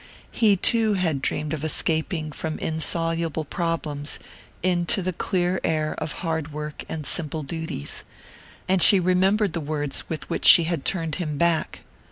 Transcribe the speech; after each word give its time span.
He 0.31 0.55
too 0.57 0.95
had 0.95 1.21
dreamed 1.21 1.53
of 1.53 1.63
escaping 1.63 2.31
from 2.31 2.57
insoluble 2.57 3.45
problems 3.45 4.17
into 4.63 5.03
the 5.03 5.13
clear 5.13 5.59
air 5.63 5.93
of 5.99 6.13
hard 6.25 6.51
work 6.51 6.83
and 6.89 7.05
simple 7.05 7.43
duties; 7.43 8.03
and 8.67 8.81
she 8.81 8.99
remembered 8.99 9.53
the 9.53 9.61
words 9.61 10.09
with 10.09 10.27
which 10.27 10.45
she 10.45 10.63
had 10.63 10.85
turned 10.85 11.17
him 11.17 11.37
back. 11.37 11.81